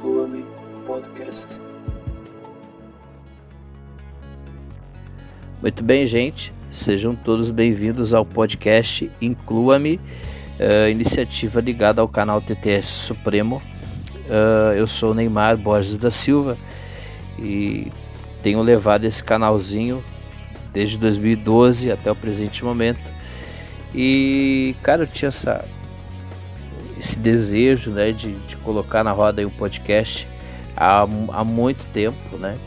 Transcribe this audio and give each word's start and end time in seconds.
Inclua-me 0.00 0.46
Podcast. 0.86 1.60
Muito 5.60 5.84
bem, 5.84 6.06
gente. 6.06 6.54
Sejam 6.70 7.14
todos 7.14 7.50
bem-vindos 7.50 8.14
ao 8.14 8.24
podcast 8.24 9.12
Inclua-me, 9.20 10.00
uh, 10.58 10.88
iniciativa 10.88 11.60
ligada 11.60 12.00
ao 12.00 12.08
canal 12.08 12.40
TTS 12.40 12.86
Supremo. 12.86 13.60
Uh, 14.26 14.72
eu 14.74 14.86
sou 14.86 15.12
Neymar 15.12 15.58
Borges 15.58 15.98
da 15.98 16.10
Silva 16.10 16.56
e 17.38 17.92
tenho 18.42 18.62
levado 18.62 19.04
esse 19.04 19.22
canalzinho 19.22 20.02
desde 20.72 20.96
2012 20.96 21.92
até 21.92 22.10
o 22.10 22.16
presente 22.16 22.64
momento. 22.64 23.12
E, 23.94 24.74
cara, 24.82 25.02
eu 25.02 25.06
tinha 25.06 25.28
essa, 25.28 25.62
esse 27.00 27.18
desejo 27.18 27.90
né, 27.90 28.12
de, 28.12 28.34
de 28.40 28.56
colocar 28.58 29.02
na 29.02 29.10
roda 29.10 29.44
um 29.46 29.50
podcast 29.50 30.28
há, 30.76 31.06
há 31.32 31.44
muito 31.44 31.86
tempo, 31.86 32.36
né? 32.36 32.58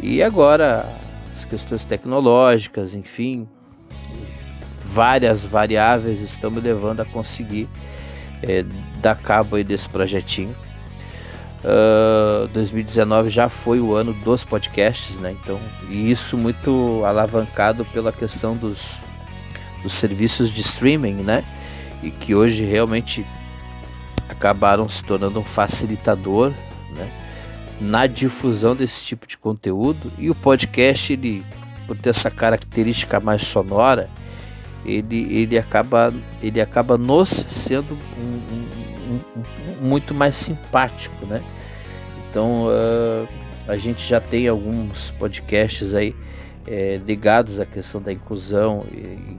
E 0.00 0.20
agora 0.20 0.84
as 1.30 1.44
questões 1.44 1.84
tecnológicas, 1.84 2.92
enfim, 2.92 3.48
várias 4.84 5.44
variáveis 5.44 6.20
estão 6.20 6.50
me 6.50 6.60
levando 6.60 7.00
a 7.00 7.04
conseguir 7.04 7.68
é, 8.42 8.64
dar 9.00 9.14
cabo 9.16 9.54
aí 9.54 9.62
desse 9.62 9.88
projetinho. 9.88 10.54
Uh, 11.58 12.46
2019 12.48 13.30
já 13.30 13.48
foi 13.48 13.80
o 13.80 13.92
ano 13.92 14.12
dos 14.12 14.44
podcasts, 14.44 15.18
né? 15.18 15.36
Então, 15.40 15.60
e 15.88 16.10
isso 16.10 16.36
muito 16.36 17.02
alavancado 17.04 17.84
pela 17.86 18.12
questão 18.12 18.56
dos, 18.56 19.00
dos 19.82 19.92
serviços 19.92 20.50
de 20.50 20.60
streaming, 20.60 21.14
né? 21.14 21.44
E 22.00 22.10
que 22.12 22.34
hoje 22.34 22.64
realmente 22.64 23.26
acabaram 24.38 24.88
se 24.88 25.02
tornando 25.02 25.40
um 25.40 25.44
facilitador, 25.44 26.52
né? 26.90 27.10
Na 27.80 28.06
difusão 28.06 28.74
desse 28.74 29.04
tipo 29.04 29.26
de 29.26 29.36
conteúdo 29.36 30.10
e 30.16 30.30
o 30.30 30.34
podcast 30.34 31.12
ele 31.12 31.44
por 31.86 31.96
ter 31.96 32.10
essa 32.10 32.30
característica 32.30 33.18
mais 33.18 33.42
sonora 33.42 34.08
ele, 34.84 35.32
ele 35.32 35.58
acaba 35.58 36.12
ele 36.42 36.60
acaba 36.60 36.96
nos 36.96 37.28
sendo 37.28 37.98
um, 38.16 38.22
um, 38.22 39.20
um, 39.36 39.86
muito 39.86 40.14
mais 40.14 40.36
simpático, 40.36 41.26
né? 41.26 41.42
Então 42.28 42.66
uh, 42.66 43.28
a 43.66 43.76
gente 43.76 44.06
já 44.06 44.20
tem 44.20 44.48
alguns 44.48 45.10
podcasts 45.12 45.94
aí 45.94 46.14
é, 46.66 47.00
ligados 47.04 47.60
à 47.60 47.66
questão 47.66 48.00
da 48.00 48.12
inclusão, 48.12 48.84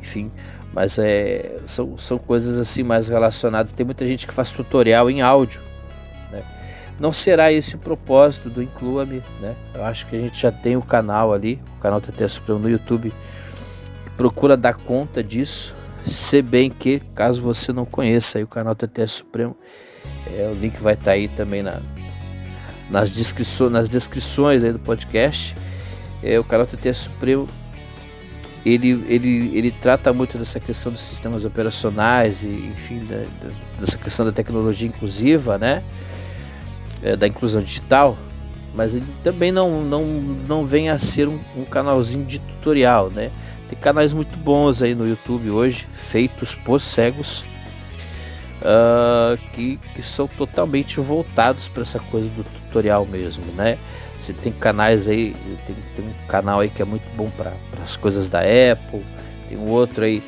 enfim, 0.02 0.32
mas 0.74 0.98
é, 0.98 1.60
são, 1.66 1.98
são 1.98 2.18
coisas 2.18 2.58
assim 2.58 2.84
mais 2.84 3.08
relacionadas. 3.08 3.72
Tem 3.72 3.86
muita 3.86 4.06
gente 4.06 4.28
que 4.28 4.34
faz 4.34 4.52
tutorial 4.52 5.10
em 5.10 5.22
áudio, 5.22 5.62
né? 6.32 6.44
Não 7.00 7.14
será 7.14 7.52
esse 7.52 7.76
o 7.76 7.80
propósito 7.80 8.50
do 8.50 8.62
Inclua-me, 8.62 9.24
né? 9.40 9.56
Eu 9.74 9.84
acho 9.84 10.06
que 10.06 10.16
a 10.16 10.20
gente 10.20 10.40
já 10.40 10.52
tem 10.52 10.76
o 10.76 10.82
canal 10.82 11.34
ali, 11.34 11.60
o 11.78 11.80
canal 11.80 12.00
TT 12.02 12.28
Supremo 12.28 12.60
no 12.60 12.70
YouTube, 12.70 13.14
procura 14.18 14.58
dar 14.58 14.76
conta 14.76 15.24
disso, 15.24 15.74
se 16.06 16.42
bem 16.42 16.70
que, 16.70 17.00
caso 17.16 17.42
você 17.42 17.72
não 17.72 17.86
conheça 17.86 18.40
o 18.44 18.48
canal 18.48 18.76
TT 18.76 19.08
Supremo, 19.08 19.56
é, 20.28 20.52
o 20.52 20.60
link 20.60 20.78
vai 20.82 20.94
estar 20.94 21.06
tá 21.06 21.12
aí 21.12 21.28
também 21.28 21.64
na, 21.64 21.80
nas, 22.90 23.10
descrições, 23.10 23.72
nas 23.72 23.90
descrições 23.90 24.64
aí 24.64 24.72
do 24.72 24.80
podcast. 24.80 25.56
É, 26.22 26.40
o 26.40 26.44
canal 26.44 26.66
TT 26.66 26.94
Supremo 26.94 27.48
ele, 28.66 29.06
ele, 29.08 29.58
ele 29.58 29.72
trata 29.72 30.12
muito 30.12 30.38
dessa 30.38 30.60
questão 30.60 30.92
dos 30.92 31.02
sistemas 31.02 31.46
operacionais 31.46 32.44
e 32.44 32.48
enfim 32.48 33.06
da, 33.06 33.18
da, 33.18 33.54
dessa 33.80 33.98
questão 33.98 34.26
da 34.26 34.32
tecnologia 34.32 34.88
inclusiva, 34.88 35.58
né? 35.58 35.84
É, 37.02 37.16
da 37.16 37.26
inclusão 37.28 37.62
digital, 37.62 38.18
mas 38.76 38.96
ele 38.96 39.06
também 39.24 39.52
não, 39.52 39.82
não, 39.82 40.06
não 40.06 40.66
vem 40.66 40.90
a 40.90 41.00
ser 41.00 41.30
um, 41.30 41.40
um 41.56 41.64
canalzinho 41.64 42.26
de 42.26 42.40
tutorial, 42.40 43.10
né? 43.10 43.32
Tem 43.70 43.80
canais 43.80 44.12
muito 44.12 44.38
bons 44.38 44.82
aí 44.82 44.94
no 44.94 45.08
YouTube 45.08 45.50
hoje, 45.50 45.88
feitos 45.94 46.56
por 46.56 46.82
cegos, 46.82 47.46
uh, 48.62 49.38
que, 49.54 49.80
que 49.96 50.02
são 50.02 50.28
totalmente 50.28 51.00
voltados 51.00 51.70
para 51.70 51.84
essa 51.84 52.00
coisa 52.00 52.28
do 52.30 52.44
tutorial 52.44 53.06
mesmo, 53.06 53.46
né? 53.56 53.78
Você 54.20 54.34
tem 54.34 54.52
canais 54.52 55.08
aí, 55.08 55.34
tem, 55.66 55.76
tem 55.96 56.06
um 56.06 56.28
canal 56.28 56.60
aí 56.60 56.70
que 56.70 56.82
é 56.82 56.86
muito 56.86 57.10
bom 57.16 57.30
para 57.30 57.54
as 57.82 57.96
coisas 57.96 58.28
da 58.28 58.40
Apple, 58.40 59.02
tem 59.48 59.58
um 59.58 59.70
outro 59.70 60.04
aí, 60.04 60.22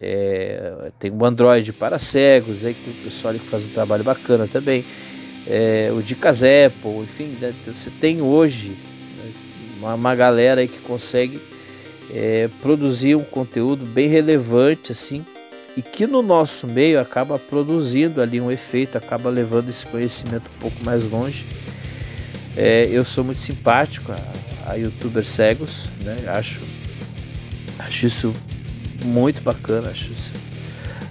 é, 0.00 0.90
tem 0.98 1.10
um 1.12 1.22
Android 1.22 1.70
para 1.74 1.98
cegos, 1.98 2.64
aí 2.64 2.72
tem 2.72 2.94
o 2.94 2.96
pessoal 3.04 3.34
que 3.34 3.40
faz 3.40 3.64
um 3.64 3.68
trabalho 3.68 4.02
bacana 4.02 4.48
também, 4.48 4.82
é, 5.46 5.92
o 5.94 6.02
Dicas 6.02 6.42
Apple, 6.42 7.02
enfim, 7.02 7.36
né? 7.38 7.54
você 7.66 7.90
tem 7.90 8.22
hoje 8.22 8.70
né, 9.18 9.30
uma, 9.76 9.94
uma 9.94 10.14
galera 10.14 10.62
aí 10.62 10.68
que 10.68 10.78
consegue 10.78 11.38
é, 12.10 12.48
produzir 12.62 13.14
um 13.14 13.24
conteúdo 13.24 13.84
bem 13.84 14.08
relevante 14.08 14.90
assim 14.90 15.22
e 15.76 15.82
que 15.82 16.06
no 16.06 16.22
nosso 16.22 16.66
meio 16.66 16.98
acaba 16.98 17.38
produzindo 17.38 18.22
ali 18.22 18.40
um 18.40 18.50
efeito, 18.50 18.96
acaba 18.96 19.28
levando 19.28 19.68
esse 19.68 19.84
conhecimento 19.84 20.50
um 20.56 20.60
pouco 20.60 20.82
mais 20.82 21.04
longe. 21.04 21.44
É, 22.56 22.88
eu 22.90 23.04
sou 23.04 23.24
muito 23.24 23.40
simpático 23.40 24.12
a, 24.12 24.72
a 24.72 24.74
youtubers 24.74 25.28
cegos, 25.28 25.88
né? 26.04 26.16
acho, 26.28 26.60
acho 27.78 28.06
isso 28.06 28.32
muito 29.04 29.42
bacana, 29.42 29.90
acho 29.90 30.12
isso, 30.12 30.32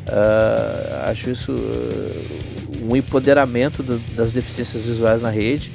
uh, 0.08 1.10
acho 1.10 1.30
isso 1.30 1.52
uh, 1.52 2.86
um 2.90 2.96
empoderamento 2.96 3.84
do, 3.84 4.00
das 4.16 4.32
deficiências 4.32 4.84
visuais 4.84 5.22
na 5.22 5.30
rede, 5.30 5.72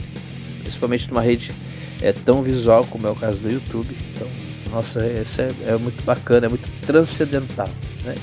principalmente 0.63 1.09
numa 1.09 1.23
rede 1.23 1.53
é, 2.01 2.13
tão 2.13 2.43
visual 2.43 2.85
como 2.87 3.07
é 3.07 3.11
o 3.11 3.15
caso 3.15 3.39
do 3.39 3.51
YouTube. 3.51 3.97
Então, 4.15 4.29
nossa, 4.71 5.05
isso 5.07 5.41
é, 5.41 5.49
é 5.67 5.77
muito 5.77 6.03
bacana, 6.05 6.47
é 6.47 6.49
muito 6.49 6.69
transcendental. 6.87 7.69
Né? 8.05 8.15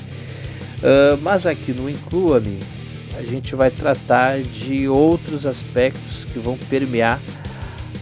Uh, 0.78 1.18
mas 1.22 1.46
aqui 1.46 1.72
no 1.72 1.88
Inclua-me, 1.88 2.58
a 3.16 3.22
gente 3.22 3.54
vai 3.56 3.70
tratar 3.70 4.42
de 4.42 4.88
outros 4.88 5.46
aspectos 5.46 6.24
que 6.24 6.38
vão 6.38 6.58
permear 6.68 7.20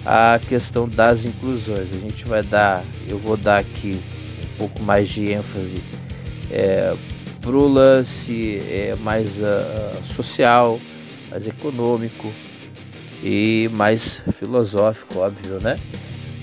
a 0.04 0.40
questão 0.46 0.88
das 0.88 1.24
inclusões. 1.24 1.90
A 1.92 1.98
gente 1.98 2.24
vai 2.26 2.42
dar, 2.42 2.84
eu 3.08 3.18
vou 3.18 3.36
dar 3.36 3.58
aqui 3.58 4.00
um 4.44 4.58
pouco 4.58 4.82
mais 4.82 5.08
de 5.08 5.30
ênfase 5.30 5.82
é, 6.50 6.94
para 7.40 7.56
o 7.56 7.68
lance 7.68 8.58
é, 8.68 8.94
mais 8.96 9.40
uh, 9.40 10.04
social, 10.04 10.80
mais 11.30 11.46
econômico 11.46 12.32
e 13.22 13.68
mais 13.72 14.20
filosófico, 14.32 15.18
óbvio, 15.18 15.60
né? 15.62 15.76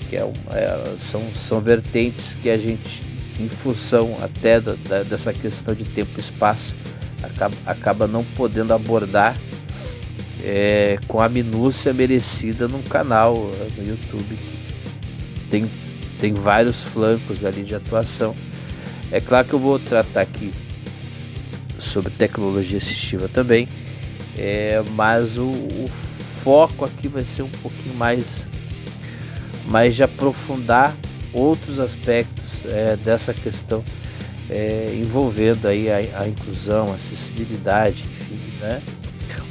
Que 0.08 0.16
é, 0.16 0.20
é, 0.20 0.96
são, 0.98 1.34
são 1.34 1.60
vertentes 1.60 2.34
que 2.34 2.48
a 2.48 2.58
gente 2.58 3.02
em 3.40 3.48
função 3.48 4.16
até 4.20 4.60
da, 4.60 4.74
da, 4.88 5.02
dessa 5.02 5.32
questão 5.32 5.74
de 5.74 5.84
tempo 5.84 6.10
e 6.16 6.20
espaço, 6.20 6.74
acaba, 7.22 7.56
acaba 7.64 8.06
não 8.06 8.24
podendo 8.24 8.74
abordar 8.74 9.36
é, 10.42 10.98
com 11.06 11.20
a 11.20 11.28
minúcia 11.28 11.92
merecida 11.92 12.66
num 12.66 12.82
canal 12.82 13.34
é, 13.36 13.80
no 13.80 13.88
YouTube 13.88 14.38
tem, 15.52 15.70
tem 16.18 16.32
vários 16.32 16.82
flancos 16.82 17.44
ali 17.44 17.62
de 17.62 17.74
atuação. 17.74 18.34
É 19.10 19.20
claro 19.20 19.46
que 19.46 19.52
eu 19.52 19.58
vou 19.58 19.78
tratar 19.78 20.22
aqui 20.22 20.50
sobre 21.78 22.10
tecnologia 22.10 22.78
assistiva 22.78 23.28
também, 23.28 23.68
é, 24.38 24.82
mas 24.92 25.36
o, 25.36 25.50
o 25.50 25.86
foco 26.42 26.86
aqui 26.86 27.06
vai 27.06 27.22
ser 27.22 27.42
um 27.42 27.50
pouquinho 27.50 27.94
mais, 27.94 28.46
mais 29.66 29.94
de 29.94 30.02
aprofundar 30.02 30.94
outros 31.34 31.78
aspectos 31.78 32.64
é, 32.64 32.96
dessa 32.96 33.34
questão 33.34 33.84
é, 34.52 34.94
envolvendo 34.94 35.66
aí 35.66 35.90
a, 35.90 36.20
a, 36.20 36.28
inclusão, 36.28 36.92
a 36.92 36.96
acessibilidade, 36.96 38.04
enfim, 38.04 38.58
né? 38.60 38.82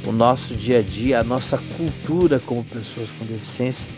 O 0.06 0.12
nosso 0.12 0.54
dia 0.54 0.78
a 0.78 0.82
dia, 0.82 1.18
a 1.18 1.24
nossa 1.24 1.58
cultura 1.76 2.38
como 2.38 2.64
pessoas 2.64 3.10
com 3.12 3.24
deficiência, 3.24 3.92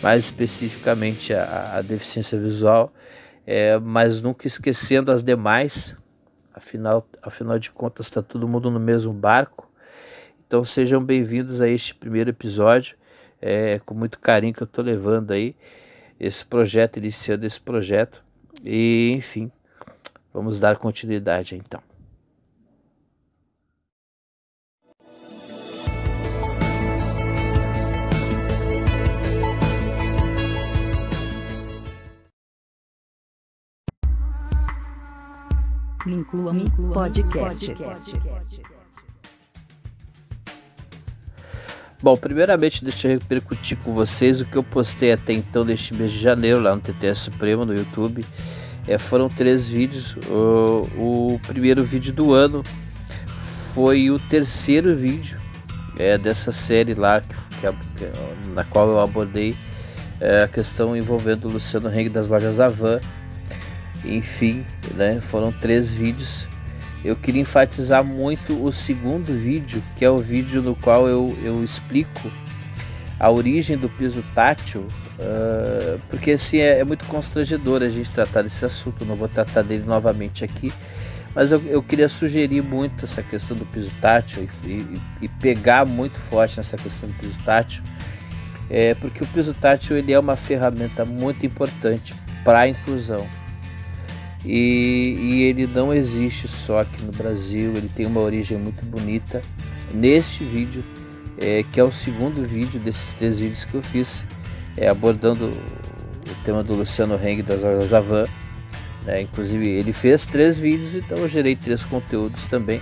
mais 0.00 0.24
especificamente 0.24 1.34
a, 1.34 1.78
a 1.78 1.82
deficiência 1.82 2.38
visual, 2.38 2.92
é, 3.44 3.76
mas 3.78 4.20
nunca 4.20 4.46
esquecendo 4.46 5.10
as 5.10 5.22
demais. 5.22 5.96
Afinal, 6.54 7.04
afinal 7.20 7.58
de 7.58 7.72
contas, 7.72 8.06
está 8.06 8.22
todo 8.22 8.46
mundo 8.46 8.70
no 8.70 8.78
mesmo 8.78 9.12
barco. 9.12 9.68
Então 10.46 10.62
sejam 10.62 11.02
bem-vindos 11.02 11.60
a 11.60 11.68
este 11.68 11.92
primeiro 11.96 12.30
episódio, 12.30 12.96
é, 13.42 13.80
com 13.84 13.92
muito 13.92 14.20
carinho 14.20 14.54
que 14.54 14.62
eu 14.62 14.66
estou 14.66 14.84
levando 14.84 15.32
aí 15.32 15.56
esse 16.18 16.44
projeto, 16.44 16.98
iniciando 16.98 17.44
esse 17.44 17.60
projeto. 17.60 18.22
E, 18.64 19.12
enfim, 19.16 19.50
vamos 20.34 20.58
dar 20.58 20.76
continuidade 20.76 21.54
então. 21.54 21.80
Inclua-me 36.06 36.70
podcast. 36.92 37.74
Bom, 42.02 42.14
primeiramente 42.18 42.84
deixa 42.84 43.08
eu 43.08 43.12
repercutir 43.12 43.78
com 43.78 43.94
vocês 43.94 44.42
o 44.42 44.44
que 44.44 44.56
eu 44.56 44.62
postei 44.62 45.12
até 45.12 45.32
então 45.32 45.64
deste 45.64 45.94
mês 45.94 46.12
de 46.12 46.20
janeiro 46.20 46.60
lá 46.60 46.76
no 46.76 46.82
TTS 46.82 47.20
Supremo 47.20 47.64
no 47.64 47.74
YouTube. 47.74 48.22
É, 48.86 48.98
foram 48.98 49.28
três 49.28 49.68
vídeos. 49.68 50.16
O, 50.28 51.34
o, 51.34 51.40
primeiro 51.46 51.82
vídeo 51.82 52.12
do 52.12 52.32
ano 52.32 52.62
foi 53.72 54.10
o 54.10 54.18
terceiro 54.18 54.94
vídeo 54.94 55.38
é, 55.98 56.18
dessa 56.18 56.52
série 56.52 56.94
lá 56.94 57.20
que, 57.20 57.34
que, 57.60 58.50
na 58.50 58.64
qual 58.64 58.88
eu 58.88 59.00
abordei 59.00 59.56
é, 60.20 60.44
a 60.44 60.48
questão 60.48 60.96
envolvendo 60.96 61.46
o 61.46 61.52
Luciano 61.52 61.88
Heng 61.88 62.08
das 62.08 62.28
lojas 62.28 62.60
Avan. 62.60 63.00
Enfim, 64.04 64.64
né, 64.94 65.18
foram 65.20 65.50
três 65.50 65.92
vídeos 65.92 66.46
eu 67.04 67.14
queria 67.14 67.42
enfatizar 67.42 68.02
muito 68.02 68.64
o 68.64 68.72
segundo 68.72 69.38
vídeo, 69.38 69.82
que 69.94 70.04
é 70.04 70.10
o 70.10 70.16
vídeo 70.16 70.62
no 70.62 70.74
qual 70.74 71.06
eu, 71.06 71.36
eu 71.42 71.62
explico 71.62 72.32
a 73.20 73.30
origem 73.30 73.76
do 73.76 73.90
piso 73.90 74.24
tátil, 74.34 74.86
uh, 75.18 76.00
porque 76.08 76.32
assim 76.32 76.58
é, 76.58 76.80
é, 76.80 76.84
muito 76.84 77.04
constrangedor 77.06 77.82
a 77.82 77.88
gente 77.88 78.10
tratar 78.10 78.42
desse 78.42 78.64
assunto, 78.64 79.04
não 79.04 79.16
vou 79.16 79.28
tratar 79.28 79.62
dele 79.62 79.84
novamente 79.84 80.44
aqui, 80.44 80.72
mas 81.34 81.52
eu, 81.52 81.60
eu 81.62 81.82
queria 81.82 82.08
sugerir 82.08 82.62
muito 82.62 83.04
essa 83.04 83.22
questão 83.22 83.56
do 83.56 83.66
piso 83.66 83.90
tátil 84.00 84.48
e, 84.64 84.68
e, 84.68 85.00
e 85.22 85.28
pegar 85.28 85.84
muito 85.84 86.18
forte 86.18 86.56
nessa 86.56 86.76
questão 86.76 87.08
do 87.08 87.14
piso 87.14 87.36
tátil, 87.44 87.82
é, 88.70 88.94
porque 88.94 89.22
o 89.22 89.26
piso 89.26 89.52
tátil 89.54 89.96
ele 89.96 90.12
é 90.12 90.18
uma 90.18 90.36
ferramenta 90.36 91.04
muito 91.04 91.44
importante 91.44 92.14
para 92.44 92.60
a 92.60 92.68
inclusão 92.68 93.26
e, 94.44 95.16
e, 95.18 95.42
ele 95.44 95.66
não 95.66 95.92
existe 95.92 96.46
só 96.46 96.80
aqui 96.80 97.02
no 97.02 97.12
Brasil, 97.12 97.72
ele 97.76 97.88
tem 97.88 98.04
uma 98.04 98.20
origem 98.20 98.58
muito 98.58 98.84
bonita. 98.84 99.42
Neste 99.92 100.44
vídeo, 100.44 100.84
é, 101.38 101.64
que 101.72 101.80
é 101.80 101.84
o 101.84 101.90
segundo 101.90 102.46
vídeo 102.46 102.78
desses 102.78 103.12
três 103.12 103.38
vídeos 103.38 103.64
que 103.64 103.74
eu 103.74 103.82
fiz, 103.82 104.24
é, 104.76 104.88
abordando 104.88 105.46
o 105.46 106.44
tema 106.44 106.62
do 106.62 106.74
Luciano 106.74 107.14
Heng 107.14 107.42
das 107.42 107.62
Horas 107.62 107.92
Avan. 107.94 108.26
Né? 109.04 109.22
Inclusive, 109.22 109.68
ele 109.68 109.92
fez 109.92 110.24
três 110.24 110.58
vídeos, 110.58 110.94
então 110.94 111.18
eu 111.18 111.28
gerei 111.28 111.54
três 111.56 111.82
conteúdos 111.82 112.46
também. 112.46 112.80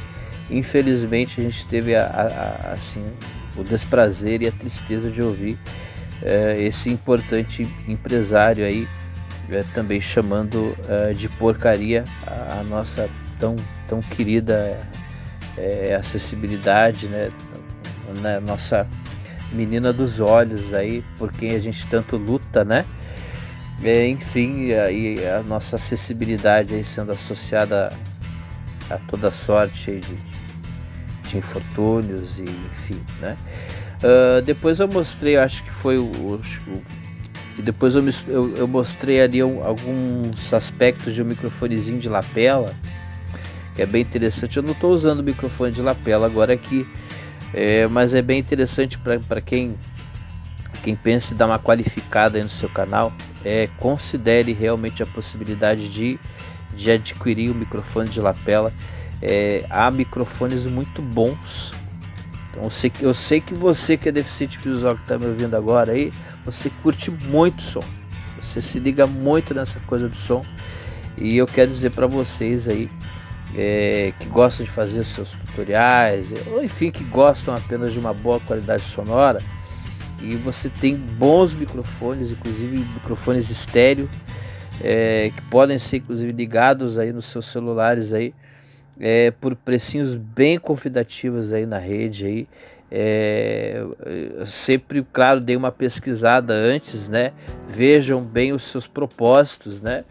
Infelizmente, 0.51 1.41
a 1.41 1.45
gente 1.45 1.67
teve 1.67 1.95
a, 1.95 2.05
a, 2.05 2.69
a, 2.69 2.73
assim, 2.73 3.05
o 3.57 3.63
desprazer 3.63 4.43
e 4.43 4.47
a 4.47 4.53
tristeza 4.53 5.11
de 5.11 5.23
ouvir 5.23 5.59
é, 6.23 6.61
esse 6.63 6.91
importante 6.91 7.69
empresário 7.89 8.65
aí 8.65 8.87
é, 9.51 9.63
também 9.75 10.01
chamando 10.01 10.77
é, 10.89 11.13
de 11.13 11.29
porcaria 11.29 12.05
a, 12.27 12.61
a, 12.61 12.65
nossa 12.65 13.09
tão, 13.39 13.57
tão 13.89 14.01
querida 14.01 14.79
é, 15.59 15.95
acessibilidade, 15.99 17.09
né? 17.09 17.31
né? 18.21 18.41
Nossa 18.41 18.87
menina 19.53 19.93
dos 19.93 20.21
olhos 20.21 20.73
aí, 20.75 21.05
por 21.19 21.33
quem 21.33 21.55
a 21.55 21.59
gente 21.59 21.87
tanto 21.87 22.17
luta, 22.17 22.65
né? 22.65 22.85
É, 23.83 24.07
enfim, 24.07 24.69
e 24.69 25.19
a, 25.27 25.43
nossa 25.43 25.77
acessibilidade 25.77 26.75
aí 26.75 26.85
sendo 26.85 27.13
associada 27.13 27.93
a, 28.89 28.97
toda 29.09 29.31
sorte 29.31 30.01
de, 30.01 31.29
de 31.29 31.37
infortúnios 31.37 32.39
e 32.39 32.43
enfim, 32.43 33.01
né? 33.21 33.37
Uh, 34.03 34.43
depois 34.43 34.81
eu 34.81 34.89
mostrei, 34.89 35.37
acho 35.37 35.63
que 35.65 35.73
foi 35.73 35.97
o, 35.97 36.05
o, 36.05 36.41
e 37.59 37.63
depois 37.63 37.95
eu, 37.95 38.03
eu, 38.29 38.57
eu 38.57 38.69
mostrei 38.69 39.21
ali 39.21 39.41
alguns 39.41 40.53
aspectos 40.53 41.15
de 41.15 41.23
um 41.23 41.25
microfonezinho 41.25 41.99
de 41.99 42.09
lapela, 42.09 42.75
que 43.75 43.83
é 43.83 43.87
bem 43.87 44.03
interessante. 44.03 44.57
Eu 44.57 44.63
não 44.63 44.73
estou 44.73 44.93
usando 44.93 45.21
o 45.21 45.23
microfone 45.23 45.73
de 45.73 45.83
lapela 45.83 46.27
agora 46.27 46.55
aqui, 46.55 46.87
é, 46.87 47.02
mas 47.91 48.15
é 48.15 48.23
bem 48.23 48.39
interessante 48.39 48.99
para 48.99 49.41
quem, 49.41 49.77
quem 50.83 50.97
pensa 50.97 51.35
em 51.35 51.37
dar 51.37 51.47
uma 51.47 51.59
qualificada 51.59 52.43
no 52.43 52.49
seu 52.49 52.69
canal. 52.69 53.13
É, 53.45 53.69
considere 53.79 54.53
realmente 54.53 55.03
a 55.03 55.07
possibilidade 55.07 55.89
de, 55.89 56.19
de 56.75 56.91
adquirir 56.91 57.51
o 57.51 57.55
microfone 57.55 58.09
de 58.09 58.21
lapela. 58.21 58.73
É, 59.21 59.65
há 59.69 59.91
microfones 59.91 60.67
muito 60.67 61.03
bons. 61.03 61.73
Então 62.51 62.65
eu 62.65 62.71
sei, 62.71 62.91
que, 62.91 63.03
eu 63.03 63.15
sei 63.15 63.41
que 63.41 63.55
você 63.55 63.97
que 63.97 64.09
é 64.09 64.13
deficiente 64.13 64.59
visual 64.59 64.97
que 64.97 65.03
está 65.03 65.19
me 65.19 65.27
ouvindo 65.27 65.57
agora 65.57 65.93
aí, 65.93 66.13
você 66.45 66.71
curte 66.83 67.11
muito 67.11 67.63
som. 67.63 67.85
Você 68.41 68.61
se 68.61 68.79
liga 68.79 69.07
muito 69.07 69.55
nessa 69.55 69.79
coisa 69.81 70.09
do 70.09 70.17
som. 70.17 70.43
E 71.17 71.37
eu 71.37 71.47
quero 71.47 71.71
dizer 71.71 71.91
para 71.91 72.07
vocês 72.07 72.67
aí 72.67 72.91
é, 73.57 74.13
que 74.19 74.27
gostam 74.27 74.65
de 74.65 74.71
fazer 74.71 75.05
seus 75.05 75.33
tutoriais, 75.33 76.33
ou 76.53 76.63
enfim, 76.63 76.91
que 76.91 77.05
gostam 77.05 77.55
apenas 77.55 77.93
de 77.93 77.99
uma 77.99 78.15
boa 78.15 78.41
qualidade 78.41 78.83
sonora, 78.83 79.41
e 80.23 80.37
você 80.37 80.69
tem 80.69 80.95
bons 80.97 81.55
microfones, 81.55 82.31
inclusive 82.31 82.79
microfones 82.95 83.51
estéreo, 83.51 84.09
é, 84.83 85.31
que 85.35 85.43
podem 85.43 85.79
ser 85.79 85.99
inclusive 85.99 86.33
ligados 86.33 86.99
aí 86.99 87.13
nos 87.13 87.27
seus 87.27 87.47
celulares 87.47 88.13
aí, 88.13 88.35
é, 89.01 89.31
por 89.33 89.55
precinhos 89.57 90.15
bem 90.15 90.59
convidativos 90.59 91.53
aí 91.53 91.67
na 91.67 91.79
rede 91.79 92.27
aí, 92.27 92.49
é, 92.95 93.83
sempre, 94.45 95.03
claro, 95.11 95.41
dei 95.41 95.57
uma 95.57 95.73
pesquisada 95.73 96.53
antes, 96.53 97.09
né? 97.09 97.33
Vejam 97.67 98.21
bem 98.21 98.53
os 98.53 98.65
seus 98.65 98.87
propósitos, 98.87 99.81
né? 99.81 100.05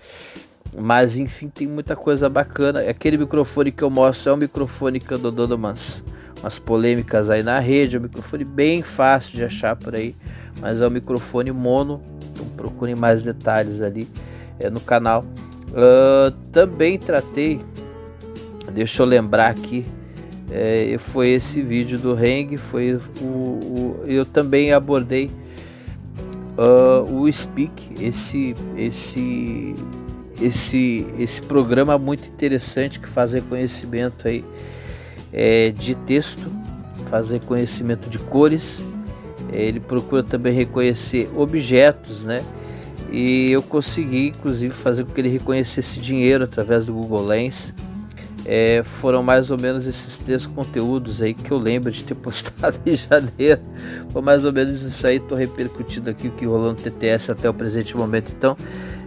Mas 0.78 1.18
enfim, 1.18 1.50
tem 1.50 1.68
muita 1.68 1.96
coisa 1.96 2.30
bacana. 2.30 2.82
Aquele 2.82 3.18
microfone 3.18 3.72
que 3.72 3.84
eu 3.84 3.90
mostro 3.90 4.32
é 4.32 4.34
um 4.34 4.38
microfone 4.38 5.00
que 5.00 5.12
eu 5.14 5.18
dou 5.18 5.32
dando 5.32 5.54
umas, 5.54 6.04
umas 6.40 6.58
polêmicas 6.58 7.30
aí 7.30 7.44
na 7.44 7.60
rede. 7.60 7.98
É 7.98 8.00
um 8.00 8.04
microfone 8.04 8.46
bem 8.46 8.82
fácil 8.82 9.34
de 9.34 9.44
achar 9.44 9.76
por 9.76 9.96
aí, 9.96 10.16
mas 10.62 10.82
é 10.82 10.88
um 10.88 10.92
microfone 10.92 11.52
mono. 11.52 12.02
Então 12.32 12.46
procurem 12.56 12.96
mais 12.96 13.22
detalhes 13.22 13.82
ali 13.82 14.08
é, 14.60 14.70
no 14.70 14.80
canal. 14.80 15.26
Uh, 15.72 16.32
também 16.52 17.00
tratei, 17.00 17.62
deixa 18.74 19.02
eu 19.02 19.06
lembrar 19.06 19.50
aqui, 19.50 19.86
é, 20.52 20.98
foi 21.00 21.30
esse 21.30 21.62
vídeo 21.62 21.98
do 21.98 22.14
Heng, 22.14 22.58
foi 22.58 23.00
o, 23.22 23.26
o 23.26 24.04
eu 24.06 24.26
também 24.26 24.74
abordei 24.74 25.32
uh, 26.58 27.10
o 27.10 27.32
Speak, 27.32 28.04
esse 28.04 28.54
esse 28.76 29.74
esse 30.42 31.06
esse 31.18 31.42
programa 31.42 31.98
muito 31.98 32.28
interessante 32.28 33.00
que 33.00 33.08
faz 33.08 33.34
reconhecimento 33.34 34.28
aí 34.28 34.44
é, 35.32 35.72
de 35.72 35.96
texto, 35.96 36.52
faz 37.10 37.30
reconhecimento 37.30 38.10
de 38.10 38.20
cores, 38.20 38.84
ele 39.54 39.80
procura 39.80 40.24
também 40.24 40.54
reconhecer 40.54 41.30
objetos, 41.36 42.24
né? 42.24 42.44
E 43.12 43.52
eu 43.52 43.62
consegui, 43.62 44.28
inclusive, 44.28 44.74
fazer 44.74 45.04
com 45.04 45.12
que 45.12 45.20
ele 45.20 45.30
reconhecesse 45.30 46.00
dinheiro 46.00 46.46
através 46.46 46.86
do 46.86 46.94
Google 46.94 47.26
Lens. 47.26 47.74
É, 48.44 48.82
foram 48.84 49.22
mais 49.22 49.52
ou 49.52 49.60
menos 49.60 49.86
esses 49.86 50.18
três 50.18 50.48
conteúdos 50.48 51.22
aí 51.22 51.34
que 51.34 51.52
eu 51.52 51.60
lembro 51.60 51.92
de 51.92 52.04
ter 52.04 52.16
postado 52.16 52.80
em 52.86 52.96
janeiro. 52.96 53.62
Foi 54.12 54.22
mais 54.22 54.46
ou 54.46 54.54
menos 54.54 54.82
isso 54.82 55.06
aí. 55.06 55.18
Estou 55.18 55.38
repercutindo 55.38 56.10
aqui 56.10 56.30
o 56.30 56.32
que 56.32 56.46
rolou 56.46 56.70
no 56.70 56.76
TTS 56.76 57.32
até 57.32 57.50
o 57.50 57.54
presente 57.54 57.96
momento. 57.98 58.32
Então, 58.36 58.56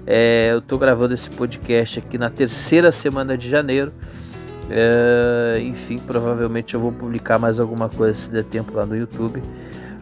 é, 0.06 0.50
eu 0.52 0.58
estou 0.58 0.78
gravando 0.78 1.14
esse 1.14 1.30
podcast 1.30 1.98
aqui 1.98 2.18
na 2.18 2.28
terceira 2.28 2.92
semana 2.92 3.36
de 3.38 3.48
janeiro. 3.48 3.92
É, 4.70 5.60
enfim, 5.60 5.98
provavelmente 5.98 6.74
eu 6.74 6.80
vou 6.80 6.92
publicar 6.92 7.38
mais 7.38 7.60
alguma 7.60 7.88
coisa 7.88 8.14
se 8.14 8.30
der 8.30 8.44
tempo 8.44 8.74
lá 8.74 8.84
no 8.84 8.96
YouTube. 8.96 9.42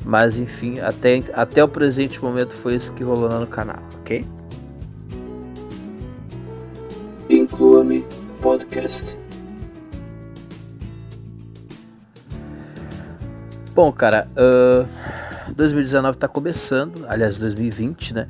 Mas 0.04 0.38
enfim, 0.38 0.80
até, 0.80 1.22
até 1.32 1.62
o 1.62 1.68
presente 1.68 2.22
momento 2.22 2.52
foi 2.52 2.74
isso 2.74 2.92
que 2.92 3.04
rolou 3.04 3.28
lá 3.28 3.38
no 3.38 3.46
canal, 3.46 3.78
ok? 4.00 4.24
Inclua-me 7.30 8.04
podcast. 8.40 9.16
Bom, 13.74 13.90
cara, 13.92 14.28
uh, 14.36 14.86
2019 15.54 16.16
está 16.16 16.28
começando, 16.28 17.06
aliás, 17.08 17.36
2020, 17.36 18.14
né? 18.14 18.28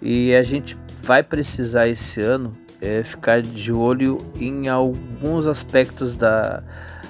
E 0.00 0.34
a 0.34 0.42
gente 0.42 0.76
vai 1.04 1.22
precisar 1.22 1.88
esse 1.88 2.20
ano 2.20 2.52
é, 2.80 3.02
ficar 3.02 3.40
de 3.40 3.72
olho 3.72 4.18
em 4.36 4.68
alguns 4.68 5.46
aspectos 5.46 6.14
da, 6.14 6.62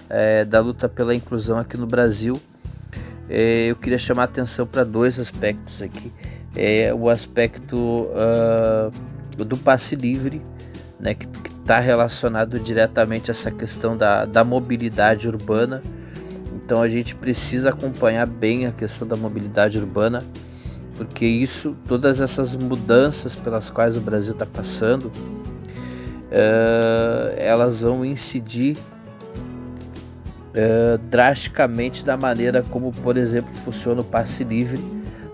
é, 0.08 0.44
da 0.44 0.60
luta 0.60 0.88
pela 0.88 1.14
inclusão 1.14 1.58
aqui 1.58 1.76
no 1.76 1.86
Brasil. 1.86 2.40
É, 3.28 3.66
eu 3.66 3.76
queria 3.76 3.98
chamar 3.98 4.24
atenção 4.24 4.66
para 4.66 4.84
dois 4.84 5.18
aspectos 5.18 5.80
aqui. 5.80 6.12
É 6.54 6.94
o 6.94 7.08
aspecto 7.08 7.76
uh, 7.76 9.44
do 9.44 9.56
passe 9.56 9.96
livre, 9.96 10.40
né, 11.00 11.14
que 11.14 11.26
está 11.60 11.80
relacionado 11.80 12.60
diretamente 12.60 13.30
a 13.30 13.32
essa 13.32 13.50
questão 13.50 13.96
da, 13.96 14.24
da 14.24 14.44
mobilidade 14.44 15.26
urbana 15.26 15.82
então 16.64 16.80
a 16.80 16.88
gente 16.88 17.14
precisa 17.14 17.70
acompanhar 17.70 18.26
bem 18.26 18.66
a 18.66 18.72
questão 18.72 19.06
da 19.06 19.16
mobilidade 19.16 19.78
urbana, 19.78 20.24
porque 20.96 21.26
isso, 21.26 21.76
todas 21.86 22.20
essas 22.20 22.54
mudanças 22.54 23.34
pelas 23.34 23.70
quais 23.70 23.96
o 23.96 24.00
Brasil 24.00 24.32
está 24.32 24.46
passando, 24.46 25.06
uh, 25.06 25.10
elas 27.36 27.80
vão 27.80 28.04
incidir 28.04 28.76
uh, 30.54 30.96
drasticamente 31.10 32.04
da 32.04 32.16
maneira 32.16 32.64
como, 32.70 32.92
por 32.92 33.16
exemplo, 33.16 33.52
funciona 33.56 34.02
o 34.02 34.04
passe 34.04 34.44
livre. 34.44 34.80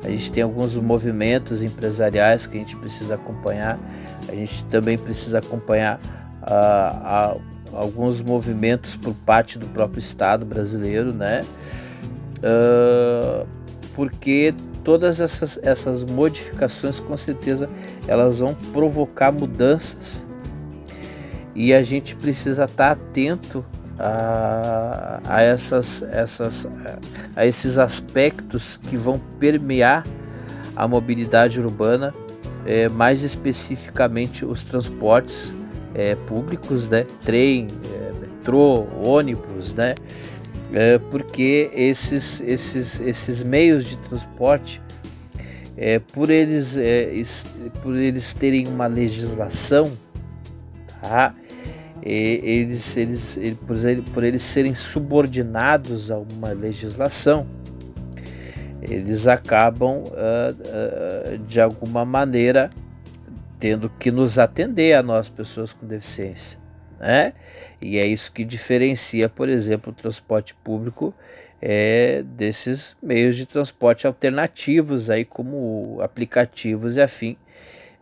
A 0.02 0.08
gente 0.08 0.32
tem 0.32 0.42
alguns 0.42 0.74
movimentos 0.76 1.62
empresariais 1.62 2.46
que 2.46 2.56
a 2.56 2.60
gente 2.60 2.74
precisa 2.76 3.16
acompanhar. 3.16 3.78
A 4.28 4.32
gente 4.32 4.64
também 4.64 4.96
precisa 4.96 5.40
acompanhar 5.40 6.00
uh, 6.42 7.38
alguns 7.74 8.22
movimentos 8.22 8.96
por 8.96 9.12
parte 9.12 9.58
do 9.58 9.66
próprio 9.66 9.98
Estado 9.98 10.46
brasileiro, 10.46 11.12
né? 11.12 11.42
porque 13.94 14.54
todas 14.84 15.20
essas, 15.20 15.58
essas 15.62 16.04
modificações 16.04 17.00
com 17.00 17.16
certeza 17.16 17.68
elas 18.06 18.40
vão 18.40 18.54
provocar 18.72 19.32
mudanças 19.32 20.26
e 21.54 21.74
a 21.74 21.82
gente 21.82 22.14
precisa 22.16 22.64
estar 22.64 22.92
atento 22.92 23.64
a, 23.98 25.20
a, 25.26 25.42
essas, 25.42 26.02
essas, 26.02 26.66
a 27.36 27.44
esses 27.44 27.78
aspectos 27.78 28.76
que 28.76 28.96
vão 28.96 29.20
permear 29.38 30.04
a 30.74 30.88
mobilidade 30.88 31.60
urbana, 31.60 32.14
é, 32.64 32.88
mais 32.88 33.22
especificamente 33.22 34.44
os 34.44 34.62
transportes 34.62 35.52
é, 35.94 36.14
públicos, 36.14 36.88
né? 36.88 37.04
trem, 37.22 37.66
é, 37.92 38.12
metrô, 38.20 38.86
ônibus, 39.02 39.74
né? 39.74 39.94
É, 40.72 40.98
porque 40.98 41.70
esses, 41.74 42.40
esses, 42.40 43.00
esses 43.00 43.42
meios 43.42 43.84
de 43.84 43.96
transporte, 43.98 44.80
é, 45.76 45.98
por, 45.98 46.30
eles, 46.30 46.76
é, 46.76 47.10
por 47.82 47.96
eles 47.96 48.32
terem 48.32 48.68
uma 48.68 48.86
legislação, 48.86 49.92
tá? 51.00 51.34
eles, 52.02 52.96
eles, 52.96 53.38
por, 53.66 53.76
por 54.12 54.24
eles 54.24 54.42
serem 54.42 54.74
subordinados 54.74 56.10
a 56.10 56.18
uma 56.18 56.52
legislação, 56.52 57.46
eles 58.82 59.26
acabam 59.26 60.04
uh, 60.04 61.34
uh, 61.34 61.38
de 61.46 61.60
alguma 61.60 62.04
maneira 62.04 62.70
tendo 63.58 63.90
que 63.90 64.10
nos 64.10 64.38
atender 64.38 64.94
a 64.94 65.02
nós 65.02 65.28
pessoas 65.28 65.72
com 65.72 65.86
deficiência, 65.86 66.58
né? 67.00 67.32
E 67.80 67.98
é 67.98 68.06
isso 68.06 68.30
que 68.30 68.44
diferencia, 68.44 69.28
por 69.28 69.48
exemplo, 69.48 69.90
o 69.90 69.94
transporte 69.94 70.54
público 70.54 71.14
é, 71.60 72.22
desses 72.22 72.94
meios 73.02 73.36
de 73.36 73.46
transporte 73.46 74.06
alternativos 74.06 75.10
aí 75.10 75.24
como 75.24 75.98
aplicativos 76.02 76.96
e 76.96 77.00
afim 77.00 77.36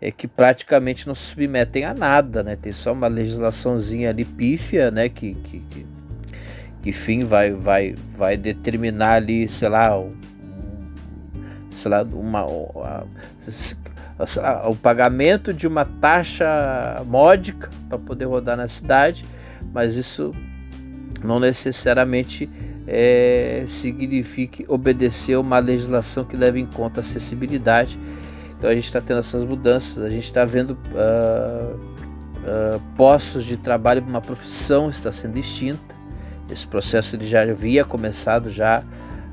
é 0.01 0.11
que 0.13 0.29
praticamente 0.29 1.07
não 1.07 1.15
se 1.15 1.23
submetem 1.23 1.85
a 1.85 1.93
nada, 1.93 2.43
né? 2.43 2.57
Tem 2.57 2.73
só 2.73 2.93
uma 2.93 3.09
legislaçãozinha 3.09 4.11
ali 4.11 4.25
pífia, 4.25 4.91
né? 4.91 5.09
Que, 5.09 5.35
que, 5.35 5.59
que, 5.59 5.87
que 6.83 6.93
fim 6.93 7.25
vai, 7.25 7.51
vai, 7.51 7.97
vai 8.11 8.37
determinar 8.37 9.15
ali, 9.15 9.49
sei 9.49 9.69
lá, 9.69 10.01
sei 11.73 11.91
lá, 11.91 12.03
uma, 12.03 12.45
uma 12.45 13.07
o 14.69 14.75
pagamento 14.75 15.55
de 15.55 15.67
uma 15.67 15.85
taxa 15.85 17.03
módica 17.07 17.71
para 17.89 17.99
poder 17.99 18.25
rodar 18.25 18.57
na 18.57 18.69
cidade, 18.69 19.25
mas 19.73 19.97
isso 19.97 20.33
não 21.23 21.39
necessariamente 21.39 22.49
é, 22.87 23.65
signifique 23.69 24.65
obedecer 24.69 25.37
uma 25.37 25.59
legislação 25.59 26.25
que 26.25 26.37
leve 26.37 26.59
em 26.59 26.67
conta 26.67 27.01
a 27.01 27.03
acessibilidade 27.03 27.99
então 28.59 28.69
a 28.69 28.75
gente 28.75 28.85
está 28.85 29.01
tendo 29.01 29.21
essas 29.21 29.45
mudanças, 29.45 30.05
a 30.05 30.11
gente 30.11 30.25
está 30.25 30.45
vendo 30.45 30.73
uh, 30.73 31.77
uh, 31.77 32.81
postos 32.97 33.45
de 33.45 33.57
trabalho 33.57 34.03
uma 34.03 34.21
profissão 34.21 34.91
está 34.91 35.13
sendo 35.13 35.39
extinta. 35.39 35.97
Esse 36.51 36.67
processo 36.67 37.15
ele 37.15 37.27
já 37.27 37.43
havia 37.43 37.85
começado 37.85 38.51
já 38.51 38.83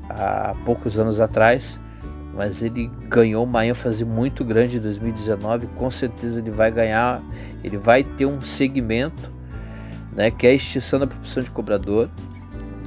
há 0.08 0.54
poucos 0.64 0.96
anos 0.96 1.18
atrás, 1.18 1.80
mas 2.36 2.62
ele 2.62 2.90
ganhou 3.08 3.44
uma 3.44 3.66
ênfase 3.66 4.04
muito 4.04 4.44
grande 4.44 4.76
em 4.76 4.80
2019. 4.80 5.66
Com 5.68 5.90
certeza 5.90 6.40
ele 6.40 6.50
vai 6.50 6.70
ganhar, 6.70 7.22
ele 7.64 7.76
vai 7.76 8.04
ter 8.04 8.26
um 8.26 8.40
segmento, 8.42 9.30
né, 10.12 10.30
que 10.30 10.46
é 10.46 10.50
a 10.50 10.54
extinção 10.54 11.00
da 11.00 11.06
profissão 11.06 11.42
de 11.42 11.50
cobrador. 11.50 12.10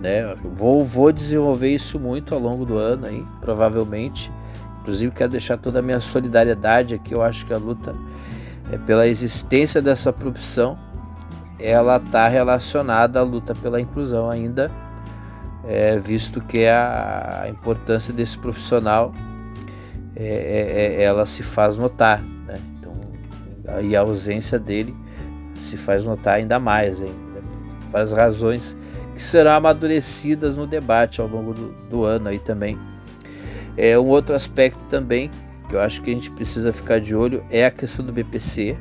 Né? 0.02 0.36
Vou, 0.56 0.86
vou 0.86 1.12
desenvolver 1.12 1.74
isso 1.74 2.00
muito 2.00 2.34
ao 2.34 2.40
longo 2.40 2.66
do 2.66 2.78
ano 2.78 3.08
aí, 3.08 3.26
provavelmente. 3.42 4.32
Inclusive, 4.82 5.14
quero 5.14 5.32
deixar 5.32 5.58
toda 5.58 5.80
a 5.80 5.82
minha 5.82 6.00
solidariedade 6.00 6.96
aqui. 6.96 7.14
Eu 7.14 7.22
acho 7.22 7.46
que 7.46 7.54
a 7.54 7.58
luta 7.58 7.96
é 8.72 8.78
pela 8.78 9.08
existência 9.08 9.82
dessa 9.82 10.14
profissão 10.14 10.78
ela 11.60 11.98
está 11.98 12.28
relacionada 12.28 13.20
à 13.20 13.24
luta 13.24 13.54
pela 13.54 13.82
inclusão 13.82 14.30
ainda, 14.30 14.72
é, 15.68 16.00
visto 16.00 16.40
que 16.40 16.66
a, 16.66 17.42
a, 17.44 17.50
importância 17.50 18.14
desse 18.14 18.38
profissional 18.38 19.12
é, 20.20 20.24
é, 20.24 20.96
é 20.96 21.04
ela 21.04 21.26
se 21.26 21.42
faz 21.42 21.78
notar. 21.78 22.22
Né? 22.46 22.60
Então, 22.78 22.94
e 23.82 23.96
a 23.96 24.02
ausência 24.02 24.60
dele 24.60 24.96
se 25.56 25.78
faz 25.78 26.04
notar 26.06 26.36
ainda 26.36 26.60
mais, 26.60 27.04
para 27.92 28.02
as 28.02 28.14
razões 28.14 28.78
que 29.16 29.22
serão 29.22 29.52
amadurecidas 29.52 30.56
no 30.56 30.66
debate 30.66 31.20
ao 31.20 31.28
longo 31.28 31.54
do, 31.54 31.72
do 31.90 32.04
ano 32.04 32.30
aí 32.30 32.40
também. 32.40 32.78
É, 33.76 33.98
um 33.98 34.08
outro 34.08 34.36
aspecto 34.36 34.84
também 34.86 35.30
que 35.70 35.76
eu 35.76 35.80
acho 35.80 36.02
que 36.02 36.10
a 36.10 36.14
gente 36.14 36.32
precisa 36.32 36.74
ficar 36.74 37.00
de 37.00 37.16
olho 37.16 37.44
é 37.50 37.66
a 37.66 37.72
questão 37.72 38.04
do 38.04 38.12
BPC. 38.12 38.76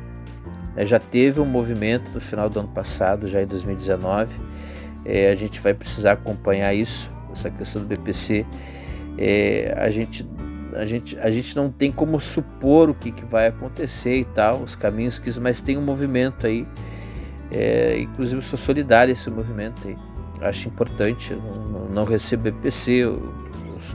É, 0.75 0.87
já 0.87 0.99
teve 0.99 1.41
um 1.41 1.45
movimento 1.45 2.11
no 2.13 2.21
final 2.21 2.49
do 2.49 2.61
ano 2.61 2.69
passado, 2.69 3.27
já 3.27 3.43
em 3.43 3.47
2019. 3.47 4.39
É, 5.05 5.31
a 5.31 5.35
gente 5.35 5.61
vai 5.61 5.75
precisar 5.75 6.13
acompanhar 6.13 6.73
isso, 6.75 7.11
essa 7.31 7.51
questão 7.51 7.83
do 7.83 7.89
BPC. 7.89 8.47
É, 9.19 9.75
a, 9.77 9.91
gente, 9.91 10.27
a, 10.75 10.87
gente, 10.87 11.19
a 11.19 11.31
gente 11.31 11.57
não 11.57 11.71
tem 11.71 11.91
como 11.91 12.21
supor 12.21 12.91
o 12.91 12.95
que, 12.95 13.11
que 13.11 13.25
vai 13.25 13.49
acontecer 13.49 14.19
e 14.19 14.25
tal, 14.25 14.63
os 14.63 14.75
caminhos 14.75 15.19
que 15.19 15.29
isso, 15.29 15.41
mas 15.41 15.61
tem 15.61 15.77
um 15.77 15.83
movimento 15.83 16.47
aí. 16.47 16.67
É, 17.51 17.99
inclusive, 18.01 18.39
eu 18.39 18.43
sou 18.43 18.59
solidário 18.59 19.11
a 19.11 19.13
esse 19.13 19.31
movimento 19.31 19.87
aí. 19.87 19.97
Acho 20.41 20.69
importante, 20.69 21.35
não, 21.35 21.87
não 21.87 22.05
recebo 22.05 22.45
BPC, 22.45 22.93
eu, 22.93 23.35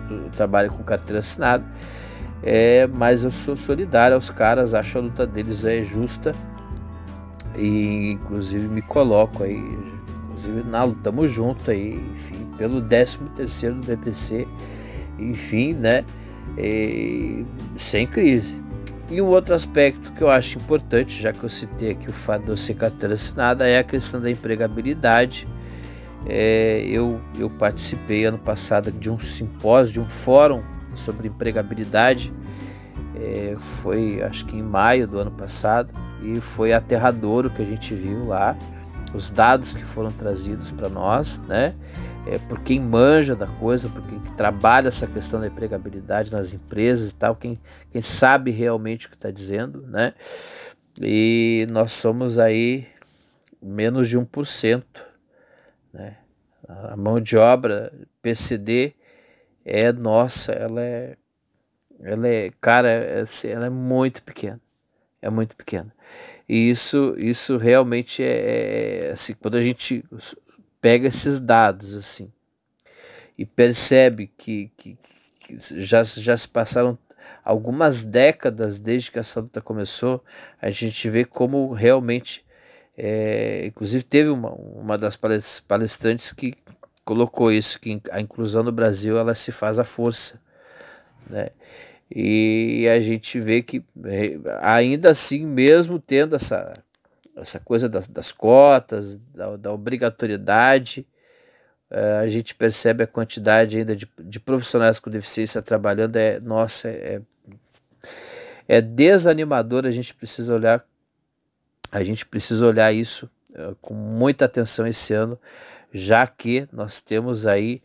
eu 0.10 0.30
trabalho 0.32 0.72
com 0.72 0.84
carteira 0.84 1.20
assinada, 1.20 1.64
é, 2.42 2.88
mas 2.88 3.24
eu 3.24 3.32
sou 3.32 3.56
solidário 3.56 4.16
aos 4.16 4.30
caras, 4.30 4.74
acho 4.74 4.98
a 4.98 5.02
luta 5.02 5.26
deles 5.26 5.64
é 5.64 5.82
justa 5.84 6.36
e 7.56 8.12
inclusive 8.12 8.68
me 8.68 8.82
coloco 8.82 9.44
aí, 9.44 9.58
inclusive 10.26 10.64
na 10.70 10.84
luta, 10.84 11.00
tamo 11.04 11.28
junto 11.28 11.72
aí, 11.72 11.94
enfim, 12.14 12.48
pelo 12.58 12.82
13 12.82 13.20
terceiro 13.36 13.76
do 13.76 13.86
BPC, 13.86 14.48
enfim, 15.18 15.74
né, 15.74 16.04
e, 16.58 17.46
sem 17.78 18.06
crise. 18.08 18.62
E 19.10 19.22
um 19.22 19.28
outro 19.28 19.54
aspecto 19.54 20.12
que 20.14 20.22
eu 20.22 20.30
acho 20.30 20.58
importante, 20.58 21.22
já 21.22 21.32
que 21.34 21.44
eu 21.44 21.50
citei 21.50 21.92
aqui 21.92 22.10
o 22.10 22.14
fato 22.14 22.46
de 22.46 22.50
eu 22.50 22.58
ser 22.58 22.74
carteira 22.76 23.16
assinada, 23.16 23.68
é 23.68 23.78
a 23.78 23.84
questão 23.84 24.20
da 24.20 24.32
empregabilidade 24.32 25.48
é, 26.26 26.86
eu, 26.86 27.20
eu 27.38 27.50
participei 27.50 28.26
ano 28.26 28.38
passado 28.38 28.92
de 28.92 29.10
um 29.10 29.20
simpósio, 29.20 29.94
de 29.94 30.00
um 30.00 30.10
fórum 30.10 30.64
sobre 30.96 31.28
empregabilidade. 31.28 32.34
É, 33.16 33.56
foi 33.58 34.22
acho 34.22 34.46
que 34.46 34.56
em 34.56 34.64
maio 34.64 35.08
do 35.08 35.20
ano 35.20 35.32
passado 35.32 35.94
e 36.22 36.40
foi 36.40 36.74
aterrador 36.74 37.46
o 37.46 37.50
que 37.50 37.62
a 37.62 37.66
gente 37.66 37.94
viu 37.94 38.28
lá, 38.28 38.58
os 39.14 39.30
dados 39.30 39.74
que 39.74 39.84
foram 39.84 40.12
trazidos 40.12 40.72
para 40.72 40.90
nós, 40.90 41.40
né? 41.48 41.76
É, 42.26 42.38
por 42.38 42.62
quem 42.62 42.80
manja 42.80 43.36
da 43.36 43.48
coisa, 43.48 43.90
por 43.90 44.02
quem 44.04 44.20
trabalha 44.38 44.88
essa 44.88 45.06
questão 45.06 45.40
da 45.40 45.48
empregabilidade 45.48 46.32
nas 46.32 46.54
empresas 46.54 47.12
e 47.12 47.16
tal, 47.16 47.36
quem, 47.36 47.60
quem 47.92 48.02
sabe 48.02 48.50
realmente 48.50 49.08
o 49.08 49.10
que 49.10 49.16
está 49.16 49.30
dizendo, 49.30 49.82
né? 49.88 50.14
E 51.02 51.68
nós 51.72 51.92
somos 51.92 52.40
aí 52.40 52.88
menos 53.62 54.08
de 54.08 54.18
1% 54.18 54.84
né? 55.94 56.18
A 56.68 56.98
mão 56.98 57.22
de 57.22 57.38
obra 57.38 57.94
PCD 58.22 58.96
é 59.64 59.92
nossa, 59.94 60.52
ela 60.52 60.82
é, 60.82 61.16
ela 62.02 62.28
é, 62.28 62.52
cara, 62.60 62.90
é, 62.90 63.22
assim, 63.22 63.50
ela 63.50 63.68
é 63.68 63.70
muito 63.70 64.24
pequena, 64.24 64.60
é 65.22 65.30
muito 65.30 65.56
pequena. 65.56 65.94
E 66.54 66.70
isso, 66.70 67.16
isso 67.18 67.58
realmente 67.58 68.22
é, 68.22 69.08
é 69.08 69.12
assim, 69.14 69.34
quando 69.34 69.58
a 69.58 69.62
gente 69.64 70.06
pega 70.80 71.08
esses 71.08 71.40
dados 71.40 71.96
assim 71.96 72.32
e 73.36 73.44
percebe 73.44 74.32
que, 74.38 74.72
que, 74.78 74.96
que 75.40 75.58
já, 75.84 76.04
já 76.04 76.38
se 76.38 76.48
passaram 76.48 76.96
algumas 77.44 78.06
décadas 78.06 78.78
desde 78.78 79.10
que 79.10 79.18
essa 79.18 79.40
luta 79.40 79.62
começou, 79.62 80.24
a 80.62 80.70
gente 80.70 81.10
vê 81.10 81.26
como 81.26 81.74
realmente 81.74 82.46
é, 82.96 83.66
inclusive 83.66 84.04
teve 84.04 84.30
uma, 84.30 84.52
uma 84.52 84.96
das 84.96 85.16
palestrantes 85.68 86.32
que 86.32 86.54
colocou 87.04 87.52
isso, 87.52 87.80
que 87.80 88.00
a 88.12 88.22
inclusão 88.22 88.62
no 88.62 88.72
Brasil 88.72 89.18
ela 89.18 89.34
se 89.34 89.52
faz 89.52 89.80
à 89.80 89.84
força. 89.84 90.40
Né? 91.28 91.50
E 92.16 92.88
a 92.88 93.02
gente 93.02 93.40
vê 93.40 93.64
que 93.64 93.84
é, 94.06 94.38
ainda 94.62 95.10
assim, 95.10 95.46
mesmo 95.48 95.98
tendo 95.98 96.36
essa, 96.36 96.74
essa 97.36 97.60
coisa 97.60 97.90
das, 97.90 98.08
das 98.08 98.32
cotas, 98.32 99.16
da, 99.34 99.58
da 99.58 99.72
obrigatoriedade, 99.74 101.08
uh, 101.90 102.20
a 102.22 102.28
gente 102.28 102.54
percebe 102.54 103.04
a 103.04 103.08
quantidade 103.08 103.78
ainda 103.78 103.96
de, 103.96 104.08
de, 104.20 104.40
profissionais 104.40 105.00
com 105.00 105.10
deficiência 105.10 105.60
trabalhando, 105.60 106.18
é, 106.18 106.40
nossa, 106.40 106.88
é, 106.88 107.20
é 108.68 108.80
desanimador, 108.80 109.88
a 109.88 109.92
gente 109.92 110.14
precisa 110.14 110.54
olhar, 110.54 110.86
a 111.92 112.04
gente 112.04 112.28
precisa 112.28 112.68
olhar 112.68 112.94
isso 112.94 113.28
com 113.82 113.94
muita 113.94 114.46
atenção 114.46 114.86
esse 114.86 115.14
ano, 115.14 115.40
já 115.92 116.26
que 116.26 116.68
nós 116.72 117.00
temos 117.00 117.46
aí, 117.46 117.82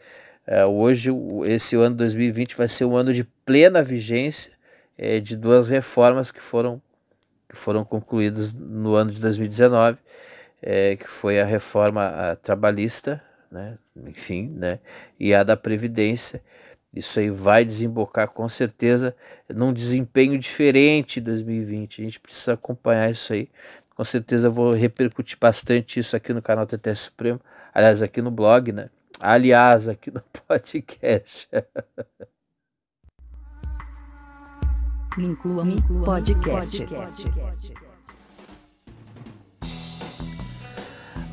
uh, 0.49 0.67
hoje, 0.67 1.11
esse 1.45 1.76
ano 1.76 1.97
2020 1.97 2.57
vai 2.57 2.69
ser 2.69 2.85
um 2.85 2.97
ano 2.97 3.12
de 3.12 3.25
plena 3.45 3.83
vigência 3.83 4.52
é, 4.97 5.21
de 5.21 5.37
duas 5.37 5.69
reformas 5.69 6.31
que 6.31 6.40
foram, 6.40 6.83
que 7.49 7.57
foram 7.57 7.85
concluídas 7.85 8.52
no 8.52 8.95
ano 8.95 9.12
de 9.12 9.21
2019, 9.21 9.99
é, 10.61 10.97
que 10.97 11.09
foi 11.09 11.40
a 11.40 11.45
reforma 11.45 12.37
trabalhista, 12.43 13.23
né, 13.50 13.78
enfim, 14.07 14.49
né, 14.57 14.81
e 15.19 15.33
a 15.33 15.45
da 15.45 15.57
Previdência. 15.57 16.43
Isso 16.93 17.21
aí 17.21 17.31
vai 17.31 17.64
desembocar 17.64 18.28
com 18.28 18.49
certeza 18.49 19.14
num 19.49 19.73
desempenho 19.73 20.38
diferente 20.38 21.21
em 21.21 21.23
2020. 21.23 22.00
A 22.00 22.05
gente 22.05 22.19
precisa 22.19 22.55
acompanhar 22.55 23.11
isso 23.11 23.33
aí. 23.33 23.49
Com 23.95 24.02
certeza 24.05 24.49
vou 24.49 24.73
repercutir 24.73 25.37
bastante 25.38 26.00
isso 26.00 26.17
aqui 26.17 26.33
no 26.33 26.40
canal 26.40 26.67
TTS 26.67 27.02
Supremo, 27.02 27.40
aliás, 27.75 28.02
aqui 28.02 28.23
no 28.23 28.31
blog, 28.31 28.73
né? 28.73 28.88
Aliás, 29.20 29.88
aqui 29.88 30.12
no 30.12 30.22
podcast. 30.46 31.48
Inclua-me 35.18 35.82
podcast. 36.04 36.87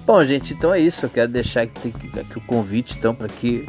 Bom, 0.04 0.24
gente, 0.24 0.54
então 0.54 0.74
é 0.74 0.80
isso. 0.80 1.06
Eu 1.06 1.10
quero 1.12 1.32
deixar 1.32 1.62
aqui, 1.62 1.94
aqui 2.20 2.38
o 2.38 2.42
convite 2.42 2.98
então 2.98 3.14
para 3.14 3.28
que 3.28 3.68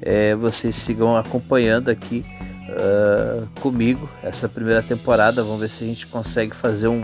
é, 0.00 0.36
vocês 0.36 0.76
sigam 0.76 1.16
acompanhando 1.16 1.88
aqui 1.88 2.24
uh, 2.68 3.60
comigo 3.60 4.08
essa 4.22 4.48
primeira 4.48 4.82
temporada. 4.82 5.42
Vamos 5.42 5.60
ver 5.60 5.70
se 5.70 5.82
a 5.82 5.86
gente 5.88 6.06
consegue 6.06 6.54
fazer 6.54 6.86
um, 6.86 7.02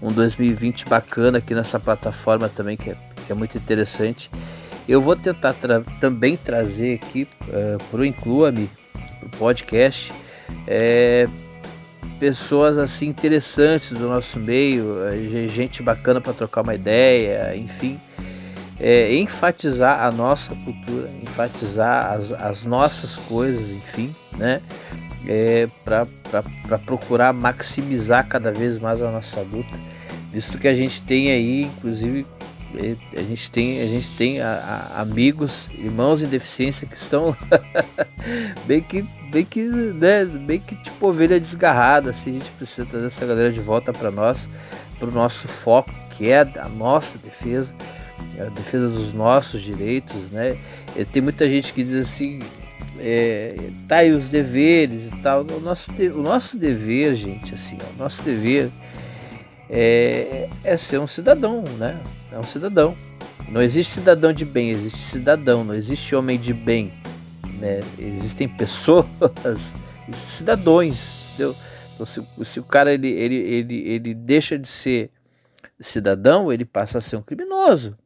um 0.00 0.12
2020 0.12 0.86
bacana 0.86 1.38
aqui 1.38 1.52
nessa 1.52 1.80
plataforma 1.80 2.48
também, 2.48 2.76
que 2.76 2.90
é, 2.90 2.96
que 3.26 3.32
é 3.32 3.34
muito 3.34 3.58
interessante. 3.58 4.30
Eu 4.88 5.00
vou 5.00 5.14
tentar 5.16 5.52
tra 5.54 5.82
também 6.00 6.36
trazer 6.36 7.00
aqui 7.02 7.26
uh, 7.48 7.82
para 7.90 8.00
o 8.00 8.04
Inclua-me, 8.04 8.68
para 8.92 9.26
o 9.26 9.30
podcast, 9.38 10.12
é, 10.66 11.28
pessoas 12.18 12.78
assim 12.78 13.08
interessantes 13.08 13.92
do 13.92 14.08
nosso 14.08 14.38
meio, 14.38 14.96
é, 15.04 15.48
gente 15.48 15.82
bacana 15.82 16.20
para 16.20 16.32
trocar 16.32 16.62
uma 16.62 16.74
ideia, 16.74 17.56
enfim, 17.56 17.98
é, 18.80 19.14
enfatizar 19.16 20.02
a 20.04 20.10
nossa 20.10 20.54
cultura, 20.54 21.08
enfatizar 21.22 22.12
as, 22.12 22.32
as 22.32 22.64
nossas 22.64 23.16
coisas, 23.16 23.70
enfim, 23.70 24.14
né? 24.36 24.60
É, 25.26 25.68
para 25.84 26.78
procurar 26.84 27.32
maximizar 27.32 28.26
cada 28.26 28.50
vez 28.50 28.78
mais 28.78 29.00
a 29.00 29.10
nossa 29.10 29.40
luta, 29.40 29.72
visto 30.32 30.58
que 30.58 30.66
a 30.66 30.74
gente 30.74 31.00
tem 31.02 31.30
aí, 31.30 31.62
inclusive, 31.62 32.26
é, 32.40 32.41
a 33.14 33.22
gente 33.22 33.50
tem, 33.50 33.80
a 33.80 33.86
gente 33.86 34.08
tem 34.16 34.40
a, 34.40 34.90
a, 34.94 35.00
amigos, 35.02 35.68
irmãos 35.78 36.22
em 36.22 36.26
deficiência 36.26 36.86
que 36.86 36.96
estão 36.96 37.36
bem 38.66 38.80
que 38.80 39.04
bem 39.30 39.44
que, 39.44 39.62
né, 39.62 40.24
bem 40.26 40.60
que 40.60 40.76
tipo 40.76 41.08
ovelha 41.08 41.40
desgarrada, 41.40 42.10
assim, 42.10 42.30
a 42.30 42.34
gente 42.34 42.50
precisa 42.52 42.86
trazer 42.86 43.06
essa 43.06 43.24
galera 43.24 43.50
de 43.50 43.60
volta 43.60 43.92
para 43.92 44.10
nós, 44.10 44.48
para 44.98 45.08
o 45.08 45.10
nosso 45.10 45.48
foco, 45.48 45.90
que 46.10 46.28
é 46.28 46.40
a 46.40 46.68
nossa 46.68 47.16
defesa, 47.16 47.74
a 48.38 48.50
defesa 48.50 48.88
dos 48.88 49.12
nossos 49.12 49.62
direitos, 49.62 50.30
né? 50.30 50.56
E 50.94 51.04
tem 51.04 51.22
muita 51.22 51.48
gente 51.48 51.72
que 51.72 51.82
diz 51.82 51.94
assim, 51.94 52.40
é, 53.00 53.56
tá 53.88 53.96
aí 53.96 54.12
os 54.12 54.28
deveres 54.28 55.08
e 55.08 55.16
tal. 55.22 55.40
O 55.42 55.60
nosso, 55.60 55.90
o 55.90 56.22
nosso 56.22 56.58
dever, 56.58 57.14
gente, 57.14 57.54
assim, 57.54 57.78
o 57.94 57.98
nosso 57.98 58.22
dever 58.22 58.70
é, 59.72 60.48
é 60.62 60.76
ser 60.76 61.00
um 61.00 61.08
cidadão, 61.08 61.64
né? 61.78 62.00
É 62.30 62.38
um 62.38 62.46
cidadão. 62.46 62.94
Não 63.48 63.60
existe 63.60 63.94
cidadão 63.94 64.32
de 64.32 64.44
bem, 64.44 64.70
existe 64.70 64.98
cidadão, 64.98 65.64
não 65.64 65.74
existe 65.74 66.14
homem 66.14 66.38
de 66.38 66.54
bem 66.54 66.92
né? 67.62 67.80
Existem 67.96 68.48
pessoas, 68.48 69.06
cidadãos, 70.12 71.28
entendeu? 71.28 71.54
Então, 71.94 72.04
se, 72.04 72.26
se, 72.42 72.58
o 72.58 72.64
cara 72.64 72.92
ele, 72.92 73.08
ele, 73.08 73.36
ele, 73.36 73.88
ele 73.88 74.14
deixa 74.14 74.58
de 74.58 74.66
ser 74.66 75.10
cidadão, 75.78 76.52
ele 76.52 76.64
passa 76.64 76.98
a 76.98 77.00
ser 77.00 77.16
um 77.16 77.22
criminoso. 77.22 77.96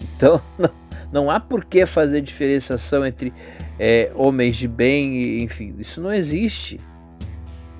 Então, 0.00 0.42
não, 0.58 0.70
não 1.12 1.30
há 1.30 1.38
por 1.38 1.64
que 1.64 1.86
fazer 1.86 2.20
diferenciação 2.20 3.06
entre 3.06 3.32
é, 3.78 4.10
homens 4.16 4.56
de 4.56 4.66
bem 4.66 5.14
e, 5.16 5.42
enfim, 5.42 5.76
isso 5.78 6.00
não 6.00 6.12
existe, 6.12 6.80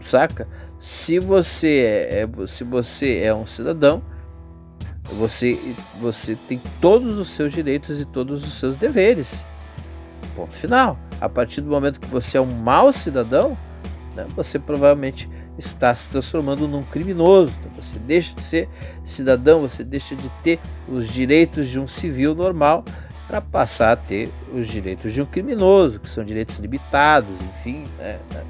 saca? 0.00 0.46
Se 0.78 1.18
você 1.18 2.08
é, 2.10 2.20
é, 2.22 2.46
se 2.46 2.62
você 2.64 3.18
é 3.18 3.34
um 3.34 3.46
cidadão, 3.46 4.02
você, 5.04 5.58
você 6.00 6.36
tem 6.48 6.60
todos 6.80 7.18
os 7.18 7.30
seus 7.30 7.52
direitos 7.52 8.00
e 8.00 8.04
todos 8.04 8.44
os 8.44 8.54
seus 8.54 8.76
deveres. 8.76 9.44
Ponto 10.36 10.54
final. 10.54 10.98
A 11.20 11.28
partir 11.28 11.60
do 11.60 11.70
momento 11.70 11.98
que 11.98 12.06
você 12.06 12.38
é 12.38 12.40
um 12.40 12.54
mau 12.54 12.92
cidadão, 12.92 13.58
né, 14.14 14.26
você 14.36 14.58
provavelmente 14.58 15.28
está 15.56 15.92
se 15.94 16.08
transformando 16.08 16.68
num 16.68 16.84
criminoso. 16.84 17.52
Então 17.58 17.72
você 17.74 17.98
deixa 17.98 18.34
de 18.34 18.42
ser 18.42 18.68
cidadão, 19.02 19.62
você 19.62 19.82
deixa 19.82 20.14
de 20.14 20.28
ter 20.42 20.60
os 20.88 21.08
direitos 21.08 21.68
de 21.68 21.80
um 21.80 21.86
civil 21.86 22.34
normal 22.34 22.84
para 23.26 23.40
passar 23.40 23.92
a 23.92 23.96
ter 23.96 24.30
os 24.54 24.68
direitos 24.68 25.12
de 25.12 25.20
um 25.20 25.26
criminoso, 25.26 26.00
que 26.00 26.08
são 26.08 26.24
direitos 26.24 26.56
limitados, 26.58 27.40
enfim, 27.42 27.84
né, 27.98 28.18
né? 28.32 28.44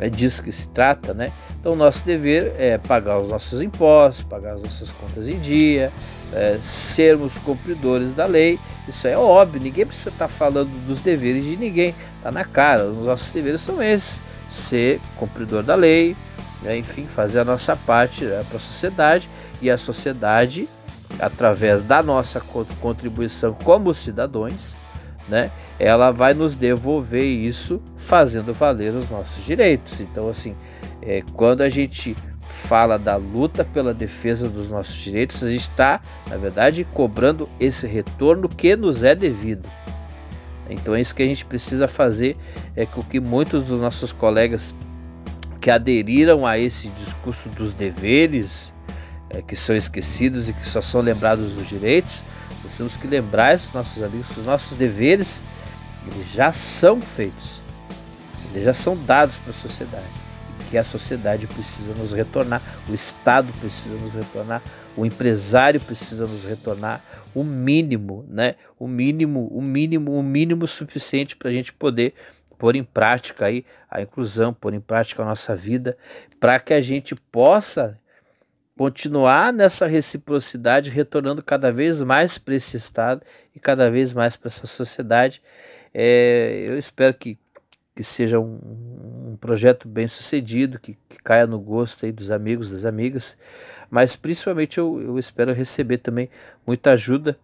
É 0.00 0.08
disso 0.08 0.42
que 0.42 0.50
se 0.50 0.66
trata, 0.68 1.12
né? 1.12 1.30
Então, 1.60 1.76
nosso 1.76 2.02
dever 2.06 2.54
é 2.58 2.78
pagar 2.78 3.18
os 3.18 3.28
nossos 3.28 3.60
impostos, 3.60 4.24
pagar 4.24 4.54
as 4.54 4.62
nossas 4.62 4.90
contas 4.90 5.28
em 5.28 5.38
dia, 5.38 5.92
é, 6.32 6.58
sermos 6.62 7.36
cumpridores 7.36 8.14
da 8.14 8.24
lei. 8.24 8.58
Isso 8.88 9.06
é 9.06 9.16
óbvio, 9.16 9.60
ninguém 9.60 9.84
precisa 9.84 10.08
estar 10.08 10.26
falando 10.26 10.70
dos 10.86 11.00
deveres 11.00 11.44
de 11.44 11.54
ninguém, 11.58 11.94
tá 12.22 12.32
na 12.32 12.46
cara. 12.46 12.86
Os 12.86 13.04
nossos 13.04 13.28
deveres 13.28 13.60
são 13.60 13.82
esses: 13.82 14.18
ser 14.48 15.00
cumpridor 15.16 15.62
da 15.62 15.74
lei, 15.74 16.16
né? 16.62 16.78
enfim, 16.78 17.04
fazer 17.04 17.40
a 17.40 17.44
nossa 17.44 17.76
parte 17.76 18.24
né, 18.24 18.42
para 18.48 18.56
a 18.56 18.60
sociedade 18.60 19.28
e 19.60 19.70
a 19.70 19.76
sociedade, 19.76 20.66
através 21.18 21.82
da 21.82 22.02
nossa 22.02 22.40
contribuição 22.80 23.52
como 23.52 23.92
cidadãos, 23.92 24.76
né? 25.30 25.50
Ela 25.78 26.10
vai 26.10 26.34
nos 26.34 26.54
devolver 26.54 27.24
isso 27.24 27.80
fazendo 27.96 28.52
valer 28.52 28.94
os 28.94 29.08
nossos 29.08 29.44
direitos. 29.44 30.00
Então, 30.00 30.28
assim, 30.28 30.54
é, 31.00 31.22
quando 31.34 31.62
a 31.62 31.68
gente 31.68 32.16
fala 32.46 32.98
da 32.98 33.16
luta 33.16 33.64
pela 33.64 33.94
defesa 33.94 34.48
dos 34.48 34.68
nossos 34.70 34.94
direitos, 34.94 35.42
a 35.42 35.50
gente 35.50 35.62
está, 35.62 36.00
na 36.28 36.36
verdade, 36.36 36.86
cobrando 36.92 37.48
esse 37.58 37.86
retorno 37.86 38.48
que 38.48 38.74
nos 38.76 39.04
é 39.04 39.14
devido. 39.14 39.68
Então 40.68 40.94
é 40.94 41.00
isso 41.00 41.14
que 41.14 41.22
a 41.22 41.26
gente 41.26 41.44
precisa 41.44 41.88
fazer, 41.88 42.36
é 42.76 42.86
com 42.86 43.02
que 43.02 43.18
muitos 43.18 43.64
dos 43.64 43.80
nossos 43.80 44.12
colegas 44.12 44.74
que 45.60 45.70
aderiram 45.70 46.46
a 46.46 46.58
esse 46.58 46.88
discurso 46.88 47.48
dos 47.50 47.72
deveres, 47.72 48.72
é, 49.28 49.42
que 49.42 49.56
são 49.56 49.76
esquecidos 49.76 50.48
e 50.48 50.52
que 50.52 50.66
só 50.66 50.80
são 50.80 51.00
lembrados 51.00 51.52
dos 51.52 51.68
direitos, 51.68 52.24
nós 52.62 52.76
temos 52.76 52.96
que 52.96 53.06
lembrar 53.06 53.54
esses 53.54 53.72
nossos 53.72 54.02
amigos 54.02 54.28
que 54.28 54.40
os 54.40 54.46
nossos 54.46 54.76
deveres 54.76 55.42
eles 56.06 56.30
já 56.32 56.52
são 56.52 57.00
feitos, 57.00 57.60
eles 58.50 58.64
já 58.64 58.74
são 58.74 58.96
dados 58.96 59.38
para 59.38 59.50
a 59.50 59.54
sociedade. 59.54 60.08
Que 60.70 60.78
a 60.78 60.84
sociedade 60.84 61.46
precisa 61.48 61.92
nos 61.94 62.12
retornar, 62.12 62.62
o 62.88 62.94
Estado 62.94 63.52
precisa 63.60 63.94
nos 63.96 64.14
retornar, 64.14 64.62
o 64.96 65.04
empresário 65.04 65.80
precisa 65.80 66.26
nos 66.26 66.44
retornar 66.44 67.02
o 67.34 67.42
mínimo, 67.42 68.24
né? 68.28 68.54
O 68.78 68.86
mínimo, 68.86 69.48
o 69.48 69.60
mínimo, 69.60 70.16
o 70.16 70.22
mínimo 70.22 70.66
suficiente 70.68 71.34
para 71.34 71.50
a 71.50 71.52
gente 71.52 71.72
poder 71.72 72.14
pôr 72.56 72.76
em 72.76 72.84
prática 72.84 73.46
aí 73.46 73.64
a 73.90 74.00
inclusão, 74.00 74.54
pôr 74.54 74.74
em 74.74 74.80
prática 74.80 75.22
a 75.22 75.26
nossa 75.26 75.56
vida, 75.56 75.96
para 76.38 76.60
que 76.60 76.72
a 76.72 76.80
gente 76.80 77.14
possa 77.14 77.98
continuar 78.80 79.52
nessa 79.52 79.86
reciprocidade, 79.86 80.88
retornando 80.88 81.42
cada 81.42 81.70
vez 81.70 82.00
mais 82.00 82.38
para 82.38 82.54
esse 82.54 82.78
Estado 82.78 83.20
e 83.54 83.60
cada 83.60 83.90
vez 83.90 84.14
mais 84.14 84.36
para 84.36 84.48
essa 84.48 84.66
sociedade. 84.66 85.42
É, 85.92 86.64
eu 86.66 86.78
espero 86.78 87.12
que, 87.12 87.36
que 87.94 88.02
seja 88.02 88.40
um, 88.40 89.32
um 89.32 89.36
projeto 89.38 89.86
bem 89.86 90.08
sucedido, 90.08 90.78
que, 90.78 90.96
que, 91.10 91.18
caia 91.22 91.46
no 91.46 91.58
gosto 91.60 92.06
aí 92.06 92.10
dos 92.10 92.30
amigos, 92.30 92.70
das 92.70 92.86
amigas, 92.86 93.36
mas 93.90 94.16
principalmente 94.16 94.78
eu, 94.78 94.98
eu 94.98 95.18
espero 95.18 95.52
receber 95.52 95.98
também 95.98 96.30
muita 96.66 96.92
ajuda, 96.92 97.38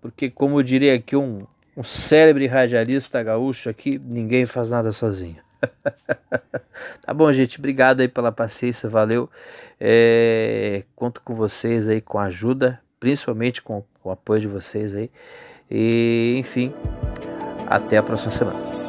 porque 0.00 0.30
como 0.30 0.58
eu 0.58 0.64
diria 0.64 0.96
aqui 0.96 1.14
um, 1.14 1.38
um 1.76 1.84
célebre 1.84 2.48
radialista 2.48 3.22
gaúcho 3.22 3.70
aqui, 3.70 4.00
ninguém 4.04 4.46
faz 4.46 4.68
nada 4.68 4.90
sozinho. 4.90 5.51
tá 7.04 7.14
bom, 7.14 7.32
gente. 7.32 7.58
Obrigado 7.58 8.00
aí 8.00 8.08
pela 8.08 8.32
paciência, 8.32 8.88
valeu. 8.88 9.30
É, 9.80 10.84
conto 10.94 11.20
com 11.22 11.34
vocês 11.34 11.88
aí 11.88 12.00
com 12.00 12.18
a 12.18 12.24
ajuda, 12.24 12.80
principalmente 13.00 13.62
com, 13.62 13.84
com 14.00 14.08
o 14.08 14.12
apoio 14.12 14.40
de 14.40 14.48
vocês 14.48 14.94
aí. 14.94 15.10
E 15.70 16.36
enfim, 16.38 16.72
até 17.66 17.96
a 17.96 18.02
próxima 18.02 18.30
semana. 18.30 18.81